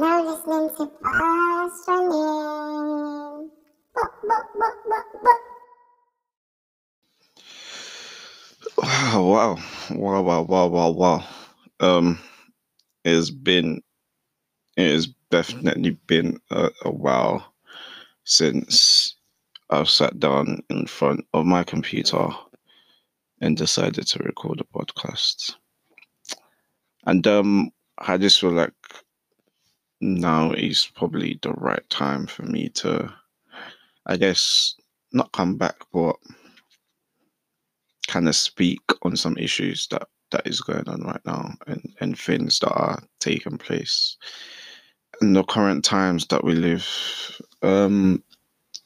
[0.00, 3.50] now listening to Past Running.
[8.78, 9.58] Wow, wow,
[10.22, 11.24] wow, wow, wow, wow.
[11.80, 12.18] Um,
[13.04, 13.82] it's been,
[14.78, 17.52] it has definitely been a, a while
[18.24, 19.16] since
[19.68, 22.28] I've sat down in front of my computer
[23.42, 25.56] and decided to record a podcast.
[27.04, 28.72] And um, I just feel like
[30.00, 33.12] now is probably the right time for me to,
[34.06, 34.74] I guess,
[35.12, 36.16] not come back, but
[38.06, 42.18] kind of speak on some issues that that is going on right now and and
[42.18, 44.16] things that are taking place
[45.20, 46.86] in the current times that we live.
[47.62, 48.22] Um,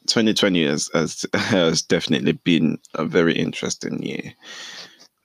[0.07, 4.35] 2020 has, has has definitely been a very interesting year.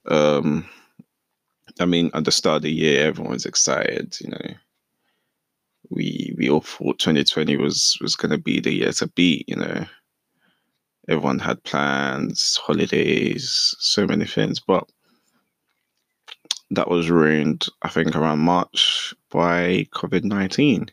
[0.06, 0.68] Um,
[1.80, 4.18] I mean, at the start of the year, everyone was excited.
[4.22, 4.56] You know,
[5.90, 9.46] we we all thought 2020 was was going to be the year to beat.
[9.48, 9.86] You know,
[11.08, 14.90] everyone had plans, holidays, so many things, but
[16.72, 17.68] that was ruined.
[17.82, 20.92] I think around March by COVID 19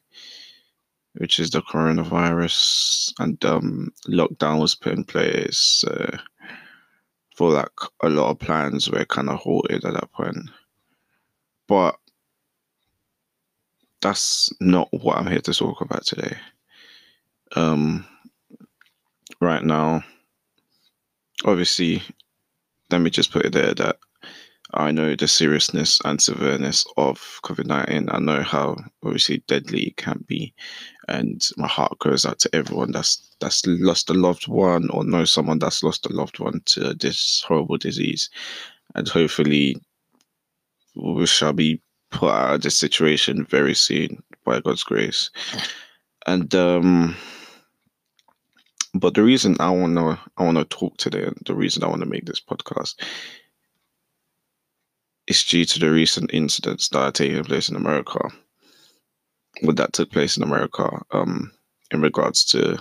[1.18, 5.84] which is the coronavirus, and um, lockdown was put in place.
[7.36, 7.68] For like
[8.02, 10.50] a lot of plans were kind of halted at that point.
[11.68, 11.96] But
[14.00, 16.36] that's not what I'm here to talk about today.
[17.54, 18.06] Um,
[19.40, 20.02] right now,
[21.44, 22.02] obviously,
[22.90, 23.96] let me just put it there that
[24.74, 28.08] I know the seriousness and severeness of COVID 19.
[28.10, 30.52] I know how obviously deadly it can be.
[31.08, 35.30] And my heart goes out to everyone that's that's lost a loved one or knows
[35.30, 38.28] someone that's lost a loved one to this horrible disease.
[38.94, 39.76] And hopefully
[40.96, 45.30] we shall be put out of this situation very soon by God's grace.
[46.26, 47.16] And um
[48.94, 52.40] but the reason I wanna I wanna talk today, the reason I wanna make this
[52.40, 52.94] podcast
[55.26, 58.30] is due to the recent incidents that are taking place in America.
[59.62, 61.50] What that took place in America, um,
[61.90, 62.78] in regards to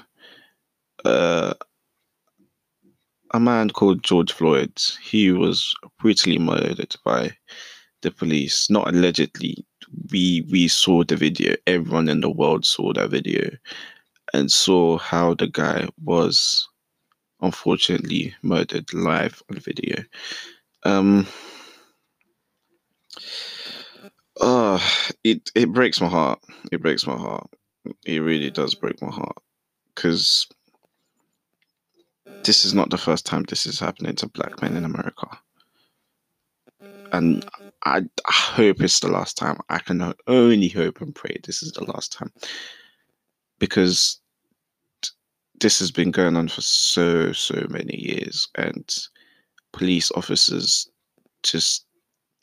[1.05, 1.53] uh,
[3.33, 4.71] a man called George Floyd.
[5.01, 7.31] He was brutally murdered by
[8.05, 8.69] the police.
[8.69, 9.65] Not allegedly.
[10.11, 11.55] We we saw the video.
[11.67, 13.49] Everyone in the world saw that video
[14.33, 16.67] and saw how the guy was
[17.41, 20.03] unfortunately murdered live on video.
[20.83, 21.27] Um,
[24.39, 24.79] uh,
[25.23, 26.39] it it breaks my heart.
[26.71, 27.47] It breaks my heart.
[28.05, 29.37] It really does break my heart
[29.93, 30.47] because
[32.43, 35.27] this is not the first time this is happening to black men in America,
[37.11, 37.45] and
[37.85, 39.57] I, I hope it's the last time.
[39.69, 42.31] I can only hope and pray this is the last time
[43.59, 44.19] because
[45.59, 48.97] this has been going on for so so many years, and
[49.71, 50.89] police officers
[51.43, 51.85] just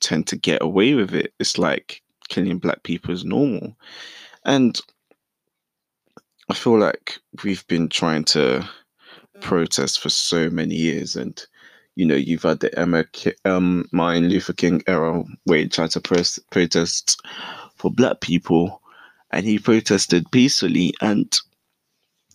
[0.00, 1.32] tend to get away with it.
[1.38, 3.76] It's like killing black people is normal.
[4.44, 4.80] And
[6.48, 8.68] I feel like we've been trying to
[9.40, 11.44] protest for so many years and
[11.96, 13.04] you know you've had the Emma
[13.44, 17.20] um Martin Luther King era where he tried to press, protest
[17.76, 18.80] for black people
[19.30, 21.38] and he protested peacefully and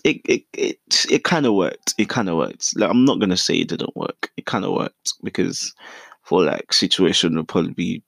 [0.04, 0.80] it it it,
[1.10, 3.68] it kind of worked it kind of worked like i'm not going to say it
[3.68, 5.74] didn't work it kind of worked because
[6.22, 8.04] for like situation would probably be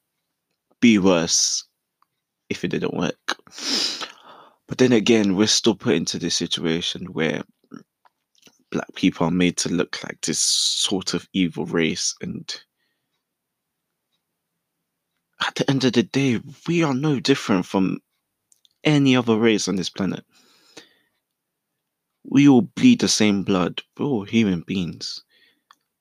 [0.82, 1.66] be worse
[2.50, 3.38] if it didn't work.
[4.68, 7.44] But then again, we're still put into this situation where
[8.72, 12.62] black people are made to look like this sort of evil race and
[15.46, 18.02] at the end of the day, we are no different from
[18.84, 20.26] any other race on this planet.
[22.24, 23.82] We all bleed the same blood.
[23.98, 25.24] We're all human beings.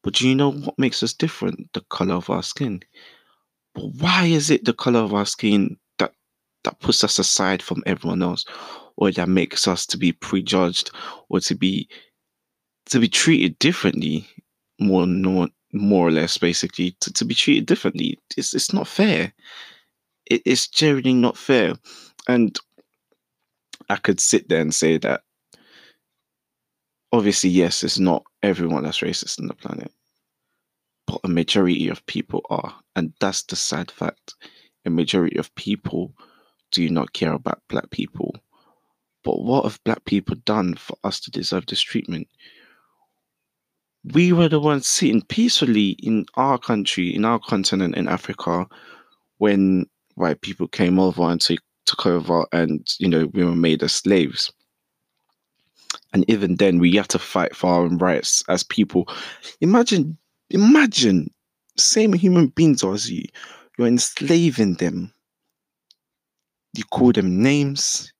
[0.02, 1.72] But do you know what makes us different?
[1.72, 2.82] The color of our skin.
[3.74, 6.12] But why is it the color of our skin that
[6.64, 8.44] that puts us aside from everyone else,
[8.96, 10.90] or that makes us to be prejudged,
[11.28, 11.88] or to be
[12.88, 14.28] to be treated differently,
[14.80, 18.18] more more more or less, basically, to, to be treated differently?
[18.36, 19.32] It's it's not fair.
[20.26, 21.74] It, it's generally not fair,
[22.28, 22.58] and
[23.88, 25.22] I could sit there and say that
[27.12, 29.92] obviously, yes, it's not everyone that's racist on the planet,
[31.06, 32.74] but a majority of people are.
[32.96, 34.34] And that's the sad fact.
[34.84, 36.12] A majority of people
[36.70, 38.34] do not care about black people.
[39.24, 42.28] But what have black people done for us to deserve this treatment?
[44.04, 48.66] We were the ones sitting peacefully in our country, in our continent, in Africa,
[49.38, 53.82] when white people came over and took, took over and you know we were made
[53.82, 54.52] as slaves.
[56.12, 59.08] And even then we had to fight for our own rights as people.
[59.60, 60.16] Imagine
[60.50, 61.30] imagine
[61.76, 63.24] same human beings as you.
[63.76, 65.12] You're enslaving them.
[66.74, 68.12] You call them names.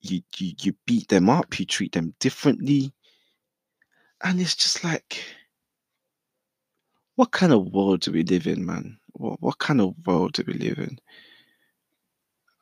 [0.00, 1.58] You, you you beat them up.
[1.58, 2.92] You treat them differently
[4.22, 5.22] and it's just like
[7.16, 8.96] what kind of world do we live in man?
[9.12, 10.98] What, what kind of world do we live in?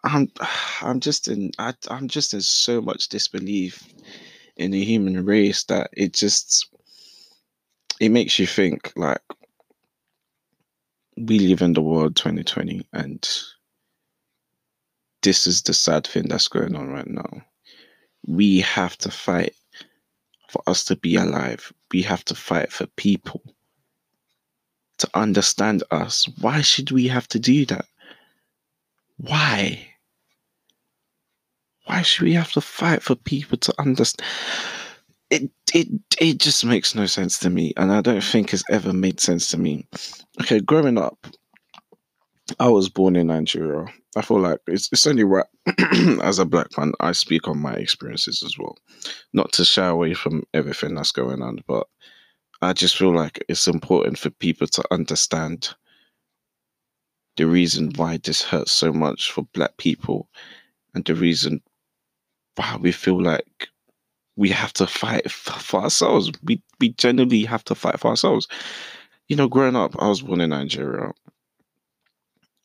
[0.05, 0.31] I'm
[0.83, 3.83] i'm just in I, i'm just in so much disbelief
[4.57, 6.69] in the human race that it just
[8.01, 9.21] it makes you think like
[11.17, 13.29] we live in the world 2020 and
[15.27, 17.43] this is the sad thing that's going on right now.
[18.29, 19.57] We have to fight
[20.49, 23.43] for us to be alive we have to fight for people
[24.99, 26.29] to understand us.
[26.41, 27.87] Why should we have to do that?
[29.19, 29.87] Why?
[31.85, 34.27] Why should we have to fight for people to understand?
[35.31, 35.89] It it
[36.21, 39.49] it just makes no sense to me and i don't think it's ever made sense
[39.49, 39.87] to me.
[40.41, 41.27] Okay growing up
[42.61, 45.47] i was born in nigeria i feel like it's, it's only right
[46.23, 48.77] as a black man i speak on my experiences as well
[49.33, 51.87] not to shy away from everything that's going on but
[52.63, 55.75] i just feel like it's important for people to understand
[57.37, 60.29] the reason why this hurts so much for black people
[60.95, 61.61] and the reason
[62.57, 63.69] why we feel like
[64.37, 66.31] we have to fight for ourselves.
[66.45, 68.47] We we genuinely have to fight for ourselves.
[69.29, 71.13] You know, growing up, I was born in Nigeria.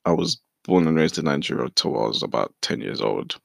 [0.05, 3.39] I was born and raised in Nigeria till I was about ten years old.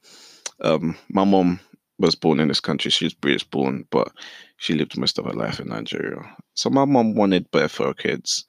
[0.61, 1.59] Um, my mom
[1.99, 2.91] was born in this country.
[2.91, 4.11] She was British born, but
[4.57, 6.21] she lived most of her life in Nigeria.
[6.53, 8.45] So my mom wanted better for her kids,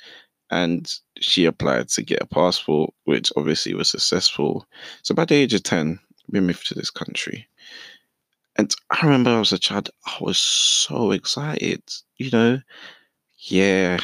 [0.50, 0.90] and
[1.20, 4.66] she applied to get a passport, which obviously was successful.
[5.02, 5.98] So by the age of ten,
[6.30, 7.46] we moved to this country.
[8.56, 11.82] And I remember I was a child, I was so excited,
[12.16, 12.60] you know.
[13.38, 13.98] Yeah,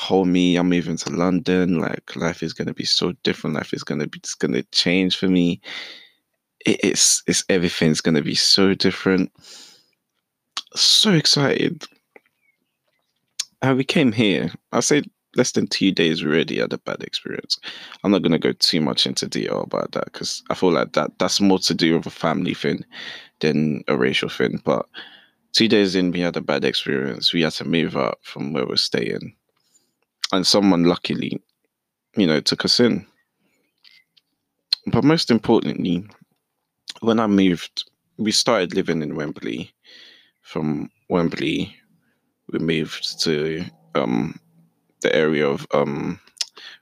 [0.00, 1.78] hold me, I'm moving to London.
[1.78, 3.56] Like life is gonna be so different.
[3.56, 5.60] Life is gonna be it's gonna change for me.
[6.66, 9.30] It, it's it's everything's gonna be so different.
[10.74, 11.84] So excited.
[13.62, 14.50] And we came here.
[14.72, 15.02] I say
[15.36, 17.58] less than two days we already had a bad experience.
[18.02, 21.18] I'm not gonna go too much into detail about that because I feel like that
[21.18, 22.84] that's more to do with a family thing
[23.40, 24.62] than a racial thing.
[24.64, 24.86] But
[25.52, 27.34] two days in, we had a bad experience.
[27.34, 29.34] We had to move out from where we're staying,
[30.32, 31.40] and someone luckily,
[32.16, 33.06] you know, took us in.
[34.86, 36.04] But most importantly,
[37.00, 37.84] when I moved,
[38.16, 39.72] we started living in Wembley.
[40.42, 41.76] From Wembley,
[42.50, 44.38] we moved to um,
[45.02, 46.18] the area of um,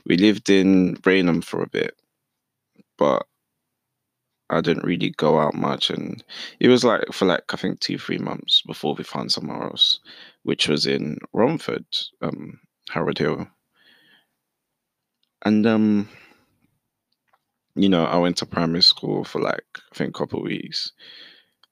[0.07, 1.95] we lived in Rainham for a bit,
[2.97, 3.27] but
[4.51, 6.25] I didn't really go out much, and
[6.61, 10.01] it was like for like I think two three months before we found somewhere else,
[10.45, 11.85] which was in Romford,
[12.23, 12.59] um,
[12.89, 13.47] Harold Hill,
[15.45, 16.09] and um,
[17.75, 20.93] you know I went to primary school for like I think a couple of weeks,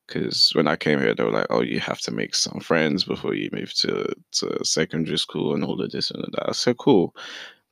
[0.07, 3.05] because when I came here they were like, oh you have to make some friends
[3.05, 6.49] before you move to to secondary school and all of this and that.
[6.49, 7.15] I said cool,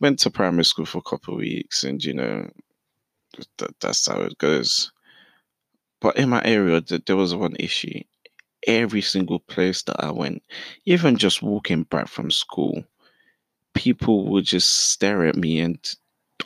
[0.00, 2.48] went to primary school for a couple of weeks, and you know
[3.58, 4.92] that, that's how it goes.
[6.00, 8.00] But in my area, th- there was one issue.
[8.66, 10.42] Every single place that I went,
[10.86, 12.84] even just walking back from school,
[13.74, 15.78] people would just stare at me and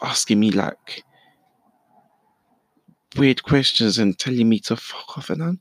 [0.03, 1.05] asking me like
[3.17, 5.31] weird questions and telling me to fuck off.
[5.31, 5.61] And I'm,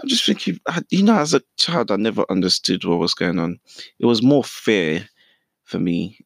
[0.00, 0.58] I'm just thinking,
[0.90, 3.58] you know, as a child, I never understood what was going on.
[3.98, 5.08] It was more fear
[5.64, 6.18] for me.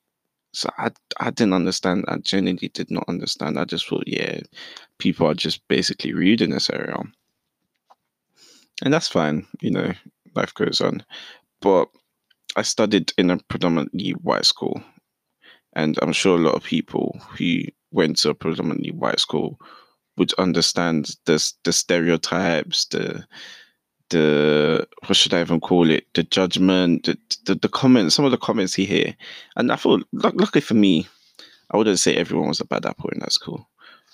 [0.53, 2.05] So I, I didn't understand.
[2.09, 3.59] I genuinely did not understand.
[3.59, 4.41] I just thought, yeah,
[4.99, 6.97] people are just basically rude in this area.
[8.83, 9.93] And that's fine, you know,
[10.35, 11.05] life goes on.
[11.61, 11.89] But
[12.57, 14.83] I studied in a predominantly white school.
[15.75, 19.61] And I'm sure a lot of people who went to a predominantly white school
[20.17, 23.25] would understand the the stereotypes, the
[24.11, 26.07] the what should I even call it?
[26.15, 27.17] The judgment, the
[27.47, 29.15] the, the comments, some of the comments he hear.
[29.57, 31.09] And I thought, luckily for me,
[31.71, 33.69] I wouldn't say everyone was a bad apple in that school.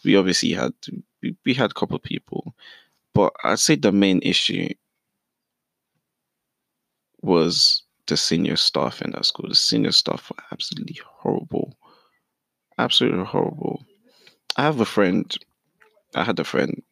[0.05, 0.75] We obviously had
[1.23, 2.55] we, we had a couple of people,
[3.15, 4.69] but I'd say the main issue
[7.23, 9.49] was the senior staff in that school.
[9.49, 11.77] The senior staff were absolutely horrible.
[12.79, 13.85] Absolutely horrible.
[14.57, 15.33] I have a friend.
[16.15, 16.83] I had a friend.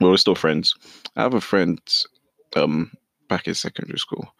[0.00, 0.74] Well, we're still friends.
[1.16, 1.80] I have a friend
[2.56, 2.92] um
[3.28, 4.34] back in secondary school.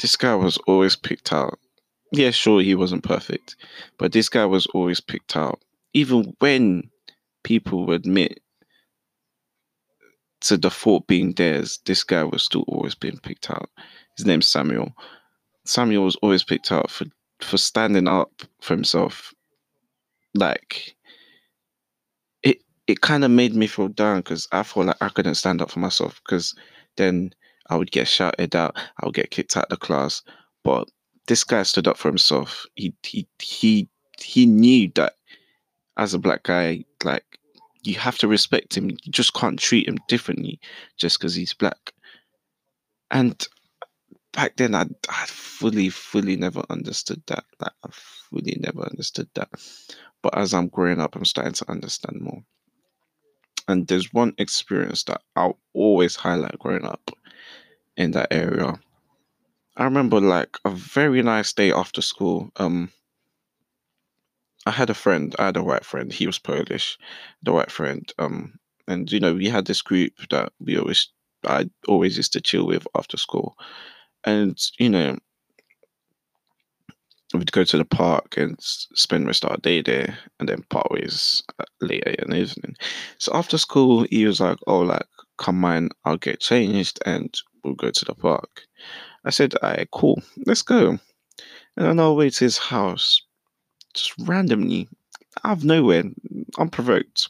[0.00, 1.58] This guy was always picked out.
[2.12, 3.56] Yeah, sure, he wasn't perfect,
[3.98, 5.60] but this guy was always picked out.
[5.94, 6.90] Even when
[7.42, 8.40] people would admit
[10.42, 13.70] to the fault being theirs, this guy was still always being picked out.
[14.16, 14.92] His name's Samuel.
[15.64, 17.06] Samuel was always picked out for
[17.40, 19.34] for standing up for himself.
[20.34, 20.94] Like
[22.42, 25.62] it it kind of made me feel down because I felt like I couldn't stand
[25.62, 26.54] up for myself because
[26.96, 27.32] then
[27.70, 30.22] I would get shouted out, I would get kicked out of the class.
[30.62, 30.88] But
[31.26, 32.66] this guy stood up for himself.
[32.74, 35.14] He he he he knew that
[35.96, 37.24] as a black guy, like
[37.82, 38.90] you have to respect him.
[38.90, 40.60] You just can't treat him differently
[40.96, 41.92] just because he's black.
[43.10, 43.46] And
[44.34, 47.44] back then, I I fully fully never understood that.
[47.60, 49.48] Like I fully never understood that.
[50.22, 52.42] But as I'm growing up, I'm starting to understand more.
[53.66, 57.10] And there's one experience that I'll always highlight growing up
[57.96, 58.78] in that area.
[59.76, 62.50] I remember like a very nice day after school.
[62.56, 62.90] Um,
[64.66, 65.34] I had a friend.
[65.38, 66.12] I had a white friend.
[66.12, 66.98] He was Polish.
[67.42, 68.10] The white friend.
[68.18, 71.08] Um, and you know we had this group that we always
[71.44, 73.56] I always used to chill with after school,
[74.24, 75.16] and you know
[77.34, 80.90] we'd go to the park and spend most of our day there, and then part
[80.90, 82.76] ways uh, later in the evening.
[83.18, 85.06] So after school, he was like, "Oh, like
[85.38, 88.62] come on, I'll get changed and we'll go to the park."
[89.24, 90.98] I said, "Alright, cool, let's go."
[91.76, 93.22] And on our way to his house,
[93.94, 94.88] just randomly,
[95.42, 96.04] out of nowhere,
[96.58, 97.28] unprovoked,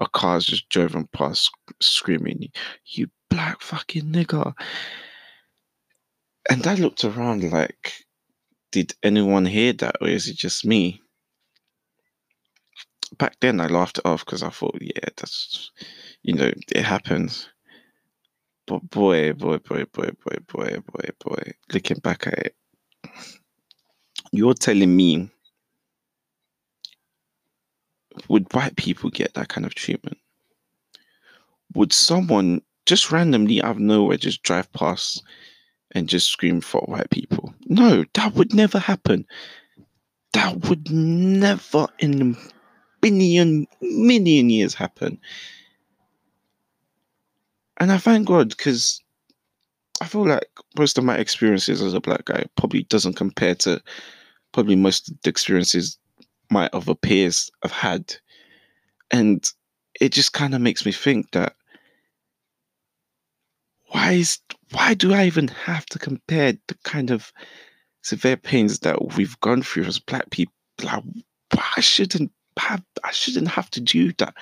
[0.00, 1.50] a car's just driven past
[1.80, 2.50] screaming,
[2.86, 4.54] You black fucking nigger.
[6.50, 7.92] And I looked around like,
[8.72, 11.00] Did anyone hear that or is it just me?
[13.16, 15.70] Back then, I laughed it off because I thought, Yeah, that's,
[16.22, 17.48] you know, it happens.
[18.66, 22.56] But boy, boy, boy, boy, boy, boy, boy, boy, looking back at it,
[24.32, 25.30] you're telling me
[28.28, 30.18] would white people get that kind of treatment?
[31.74, 35.22] Would someone just randomly out of nowhere just drive past
[35.92, 37.54] and just scream for white people?
[37.66, 39.26] No, that would never happen.
[40.32, 42.50] That would never in a
[43.00, 45.20] billion, million years happen.
[47.78, 49.02] And I thank God because
[50.00, 53.82] I feel like most of my experiences as a black guy probably doesn't compare to
[54.52, 55.98] probably most of the experiences
[56.50, 58.14] my other peers have had.
[59.10, 59.48] And
[60.00, 61.54] it just kind of makes me think that
[63.86, 64.38] why is
[64.72, 67.32] why do I even have to compare the kind of
[68.02, 70.54] severe pains that we've gone through as black people?
[70.82, 71.02] Like,
[71.76, 74.34] I shouldn't have I shouldn't have to do that.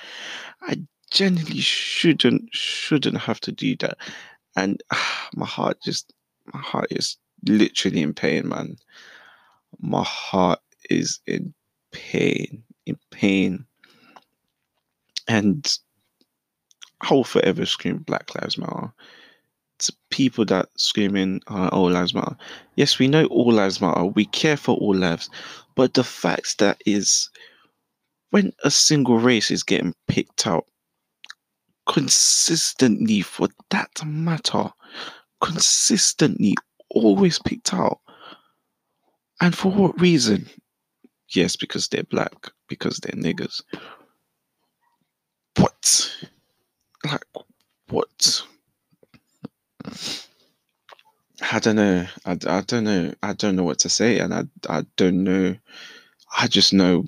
[0.61, 0.81] I
[1.11, 3.97] genuinely shouldn't shouldn't have to do that.
[4.55, 4.81] And
[5.35, 6.13] my heart just
[6.53, 8.77] my heart is literally in pain, man.
[9.79, 10.59] My heart
[10.89, 11.53] is in
[11.91, 13.65] pain, in pain.
[15.27, 15.77] And
[17.01, 18.91] I will forever scream Black Lives Matter.
[20.09, 22.35] People that screaming uh, all lives matter.
[22.75, 24.05] Yes, we know all lives matter.
[24.05, 25.29] We care for all lives.
[25.75, 27.29] But the fact that is
[28.31, 30.65] when a single race is getting picked out
[31.87, 34.71] consistently for that matter,
[35.41, 36.55] consistently
[36.89, 37.99] always picked out.
[39.41, 40.49] And for what reason?
[41.33, 43.61] Yes, because they're black, because they're niggers.
[45.57, 46.15] What?
[47.05, 47.23] Like,
[47.89, 48.43] what?
[51.51, 52.05] I don't know.
[52.25, 53.13] I, I don't know.
[53.23, 54.19] I don't know what to say.
[54.19, 55.55] And I, I don't know.
[56.37, 57.05] I just know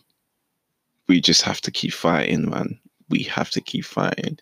[1.08, 2.80] we just have to keep fighting, man.
[3.10, 4.38] We have to keep fighting.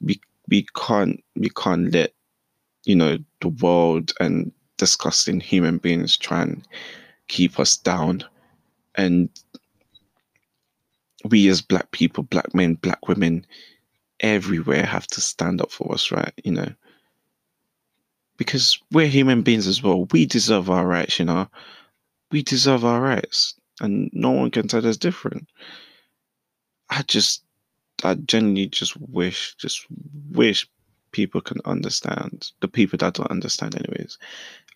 [0.00, 2.12] We, we can't, we can't let,
[2.84, 6.66] you know, the world and disgusting human beings try and
[7.28, 8.24] keep us down.
[8.96, 9.28] And
[11.28, 13.46] we as black people, black men, black women,
[14.20, 16.72] everywhere have to stand up for what's right, you know.
[18.40, 20.06] Because we're human beings as well.
[20.12, 21.46] We deserve our rights, you know.
[22.32, 23.54] We deserve our rights.
[23.82, 25.46] And no one can tell us different.
[26.88, 27.44] I just
[28.02, 29.84] I genuinely just wish, just
[30.30, 30.66] wish
[31.12, 32.50] people can understand.
[32.60, 34.16] The people that don't understand anyways.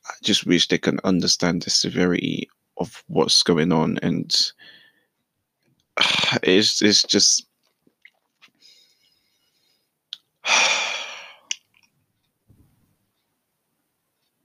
[0.06, 4.30] I just wish they can understand the severity of what's going on and
[6.42, 7.46] it's it's just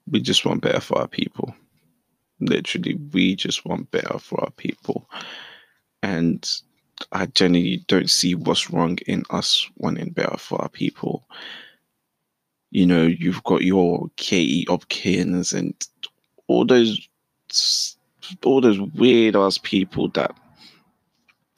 [0.10, 1.54] we just want better for our people.
[2.40, 5.10] Literally, we just want better for our people.
[6.04, 6.50] And
[7.12, 11.28] I genuinely don't see what's wrong in us wanting better for our people.
[12.72, 15.74] You know, you've got your Katie Hopkins and
[16.48, 17.08] all those
[18.44, 20.36] all those weird ass people that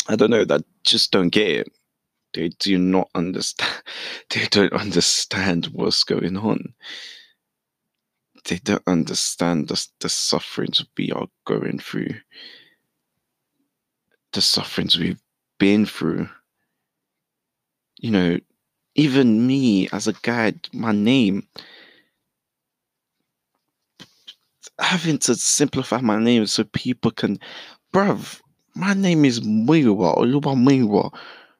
[0.08, 1.72] I don't know that just don't get it.
[2.34, 3.72] They do not understand.
[4.30, 6.74] They don't understand what's going on.
[8.46, 12.16] They don't understand the, the sufferings we are going through,
[14.34, 15.22] the sufferings we've
[15.60, 16.28] been through.
[17.98, 18.40] You know,
[18.96, 21.48] even me as a guy, my name,
[24.80, 27.40] having to simplify my name so people can,
[27.94, 28.42] bruv,
[28.76, 31.14] my name is Muiwa, Oluwa Muiwa.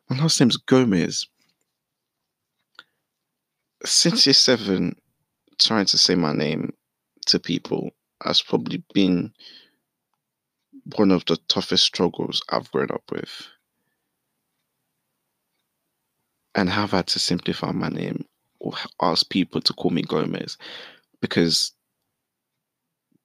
[0.10, 1.28] My last name's Gomez.
[3.86, 4.96] Since you're seven,
[5.64, 6.74] trying to say my name
[7.28, 7.92] to people
[8.24, 9.34] has probably been
[10.96, 13.48] one of the toughest struggles I've grown up with.
[16.54, 18.26] And have had to simplify my name
[18.60, 20.58] or ask people to call me Gomez
[21.22, 21.72] because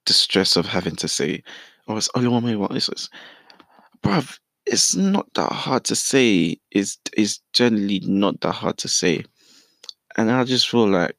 [0.05, 1.43] the stress of having to say,
[1.87, 3.09] oh, it's oh, Oluwame, what is this?
[4.01, 6.57] Bruv, it's not that hard to say.
[6.71, 9.25] It's, it's generally not that hard to say.
[10.15, 11.17] And I just feel like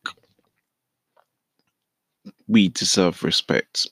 [2.46, 3.86] we deserve respect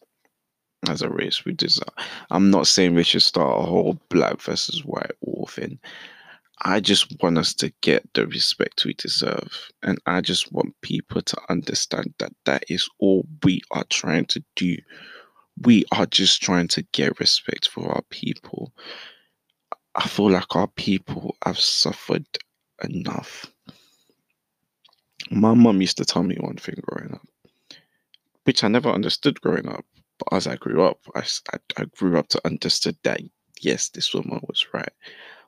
[0.88, 1.45] as a race.
[1.45, 1.88] We deserve.
[2.31, 5.78] I'm not saying we should start a whole black versus white war thing.
[6.62, 9.71] I just want us to get the respect we deserve.
[9.83, 14.43] And I just want people to understand that that is all we are trying to
[14.55, 14.76] do.
[15.62, 18.73] We are just trying to get respect for our people.
[19.95, 22.26] I feel like our people have suffered
[22.85, 23.47] enough.
[25.31, 27.26] My mum used to tell me one thing growing up,
[28.47, 29.85] which I never understood growing up.
[30.19, 31.25] But as I grew up, I,
[31.76, 33.21] I, grew up to understand that
[33.61, 34.93] yes, this woman was right.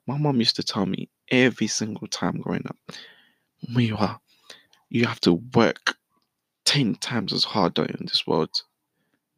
[0.07, 2.77] My mom used to tell me every single time growing up,
[3.71, 4.19] Miwa,
[4.89, 5.97] you have to work
[6.65, 8.51] 10 times as hard in this world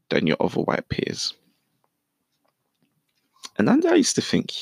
[0.09, 1.35] than your other white peers.
[3.59, 4.55] And then I used to think,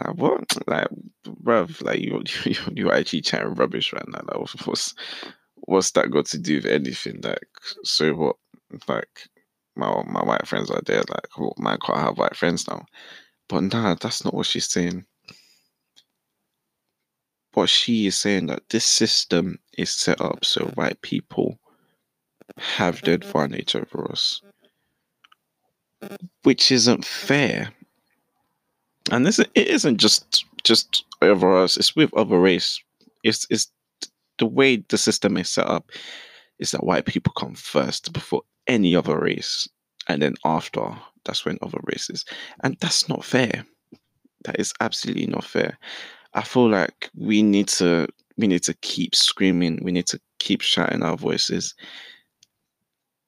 [0.00, 0.66] like, what?
[0.66, 0.88] Like,
[1.24, 4.22] bruv, like, you, you, you're actually chatting rubbish right now.
[4.26, 4.94] Like, what's,
[5.66, 7.20] what's that got to do with anything?
[7.22, 7.48] Like,
[7.84, 8.36] so what?
[8.88, 9.28] Like,
[9.76, 11.02] my my white friends are there.
[11.08, 12.86] Like, well, man can't have white friends now.
[13.48, 15.04] But nah, that's not what she's saying.
[17.52, 21.58] What she is saying that this system is set up so white people
[22.58, 24.42] have the advantage over us,
[26.42, 27.72] which isn't fair.
[29.10, 32.82] And this it isn't just just over us; it's with other race.
[33.22, 33.70] It's it's
[34.38, 35.90] the way the system is set up
[36.58, 39.68] is that white people come first before any other race,
[40.08, 40.82] and then after
[41.24, 42.24] that's when other races,
[42.62, 43.64] and that's not fair.
[44.44, 45.78] That is absolutely not fair.
[46.34, 49.80] I feel like we need to we need to keep screaming.
[49.82, 51.74] We need to keep shouting our voices.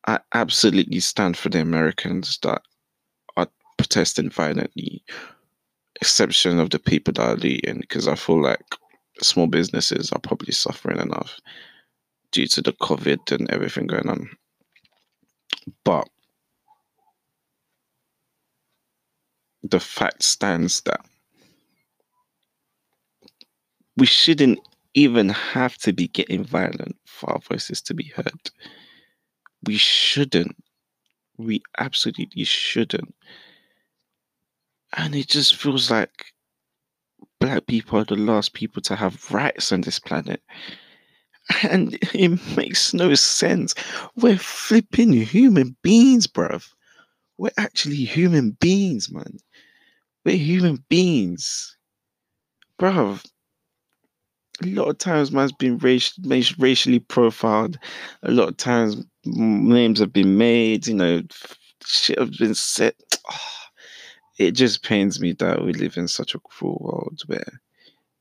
[0.07, 2.63] I absolutely stand for the Americans that
[3.37, 5.03] are protesting violently,
[6.01, 8.65] exception of the people that are leading, because I feel like
[9.23, 11.39] small businesses are probably suffering enough
[12.33, 14.29] due to the COVID and everything going on.
[15.85, 16.09] But
[19.63, 21.01] the fact stands that
[23.97, 24.61] we shouldn't
[24.95, 28.51] even have to be getting violent for our voices to be heard.
[29.65, 30.57] We shouldn't.
[31.37, 33.15] We absolutely shouldn't.
[34.97, 36.27] And it just feels like
[37.41, 40.43] black people are the last people to have rights on this planet.
[41.63, 43.75] And it makes no sense.
[44.17, 46.69] We're flipping human beings, bruv.
[47.39, 49.39] We're actually human beings, man.
[50.25, 51.77] We're human beings.
[52.81, 53.25] Bruv,
[54.63, 57.79] a lot of times man's been racially profiled.
[58.23, 61.23] A lot of times names have been made, you know,
[61.85, 62.95] shit has been said.
[63.31, 63.39] Oh,
[64.39, 67.61] it just pains me that we live in such a cruel world where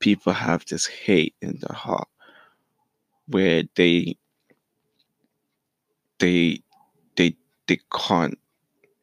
[0.00, 2.08] people have this hate in their heart
[3.28, 4.16] where they
[6.18, 6.60] they
[7.16, 8.38] they they can't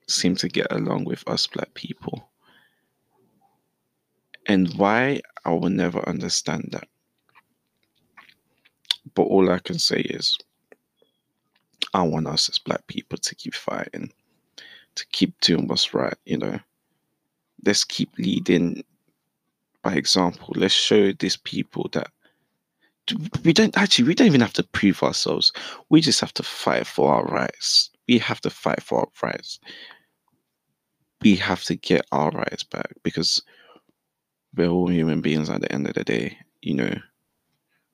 [0.07, 2.29] seem to get along with us black people.
[4.47, 6.87] And why I will never understand that.
[9.15, 10.37] But all I can say is
[11.93, 14.11] I want us as black people to keep fighting,
[14.95, 16.59] to keep doing what's right, you know.
[17.65, 18.83] Let's keep leading
[19.83, 20.53] by example.
[20.55, 22.07] Let's show these people that
[23.43, 25.51] we don't actually we don't even have to prove ourselves.
[25.89, 27.91] We just have to fight for our rights.
[28.07, 29.59] We have to fight for our rights.
[31.21, 33.41] We have to get our rights back because
[34.55, 36.95] we're all human beings at the end of the day, you know.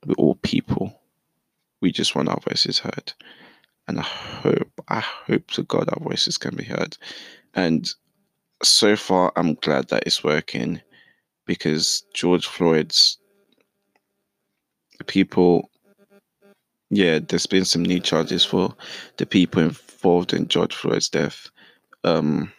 [0.05, 1.01] We're all people.
[1.81, 3.13] We just want our voices heard.
[3.87, 6.97] And I hope, I hope to God our voices can be heard.
[7.53, 7.91] And
[8.63, 10.81] so far I'm glad that it's working
[11.45, 13.17] because George Floyd's
[15.07, 15.69] people
[16.91, 18.75] yeah, there's been some new charges for
[19.17, 21.49] the people involved in George Floyd's death.
[22.03, 22.51] Um,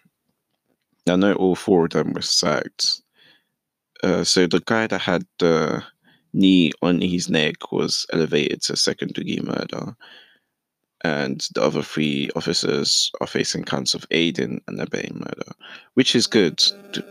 [1.07, 3.03] I know all four of them were sacked.
[4.03, 5.85] Uh, so the guy that had the
[6.33, 9.95] knee on his neck was elevated to second degree murder.
[11.05, 15.51] And the other three officers are facing counts of aiding and abetting murder,
[15.95, 16.63] which is good.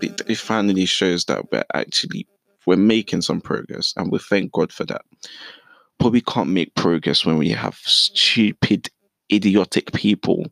[0.01, 2.27] It finally shows that we're actually
[2.65, 5.01] we're making some progress, and we thank God for that
[6.01, 8.89] but we can't make progress when we have stupid,
[9.31, 10.47] idiotic people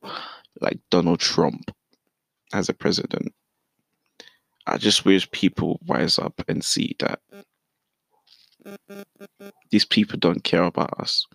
[0.62, 1.72] like Donald Trump
[2.54, 3.34] as a president.
[4.68, 7.20] I just wish people wise up and see that
[9.72, 11.26] these people don't care about us.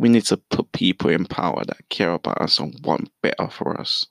[0.00, 3.78] We need to put people in power that care about us and want better for
[3.78, 4.06] us.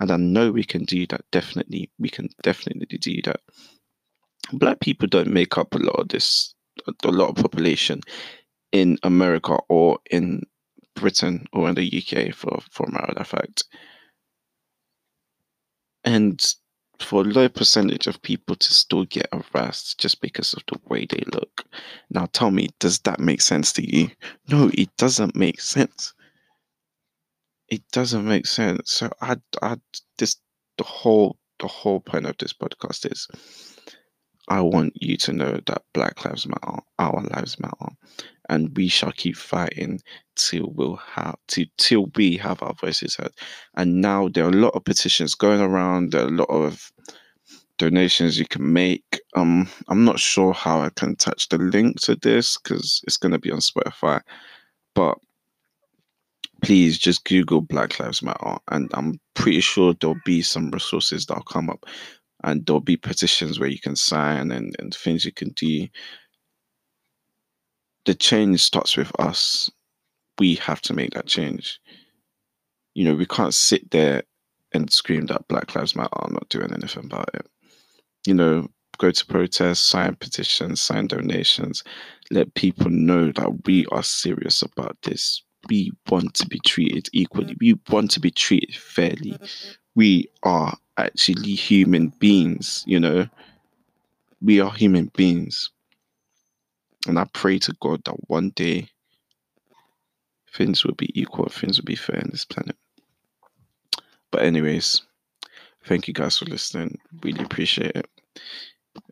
[0.00, 1.20] And I know we can do that.
[1.30, 3.40] Definitely, we can definitely do that.
[4.52, 6.56] Black people don't make up a lot of this
[7.04, 8.00] a lot of population
[8.72, 10.42] in America or in
[10.96, 13.62] Britain or in the UK for for a matter of fact.
[16.02, 16.44] And
[17.02, 21.06] for a low percentage of people to still get arrested just because of the way
[21.06, 21.64] they look.
[22.10, 24.10] Now tell me, does that make sense to you?
[24.48, 26.14] No, it doesn't make sense.
[27.68, 28.92] It doesn't make sense.
[28.92, 29.76] So I I
[30.18, 30.36] this
[30.78, 33.28] the whole the whole point of this podcast is
[34.48, 37.94] I want you to know that Black Lives Matter, our lives matter,
[38.48, 40.00] and we shall keep fighting
[40.36, 43.32] till we'll have to till we have our voices heard.
[43.76, 46.10] And now there are a lot of petitions going around.
[46.10, 46.90] There are a lot of
[47.78, 49.20] donations you can make.
[49.34, 53.32] Um, I'm not sure how I can attach the link to this because it's going
[53.32, 54.20] to be on Spotify,
[54.94, 55.18] but
[56.62, 61.42] please just Google Black Lives Matter, and I'm pretty sure there'll be some resources that'll
[61.44, 61.84] come up
[62.44, 65.88] and there'll be petitions where you can sign and, and things you can do.
[68.04, 69.70] The change starts with us.
[70.38, 71.80] We have to make that change.
[72.94, 74.22] You know, we can't sit there
[74.72, 77.46] and scream that Black Lives Matter are not doing anything about it.
[78.26, 81.82] You know, go to protests, sign petitions, sign donations,
[82.30, 85.42] let people know that we are serious about this.
[85.68, 87.56] We want to be treated equally.
[87.60, 89.32] We want to be treated fairly.
[89.32, 89.70] Mm-hmm.
[89.94, 93.28] We are actually human beings, you know.
[94.40, 95.70] We are human beings.
[97.06, 98.88] And I pray to God that one day
[100.54, 102.76] things will be equal, things will be fair in this planet.
[104.30, 105.02] But, anyways,
[105.84, 106.98] thank you guys for listening.
[107.22, 108.06] Really appreciate it.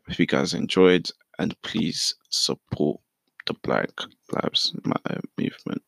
[0.07, 2.99] If you guys enjoyed, and please support
[3.47, 3.89] the Black
[4.31, 5.81] Lives Matter movement.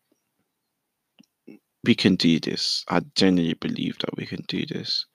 [1.83, 2.83] We can do this.
[2.89, 5.05] I genuinely believe that we can do this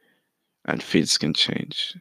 [0.68, 1.96] and things can change.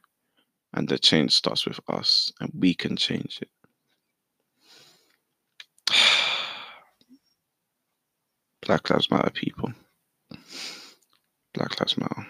[0.73, 3.49] And the change starts with us, and we can change it.
[8.62, 9.71] Black Lives Matter, people.
[11.53, 12.27] Black Lives Matter.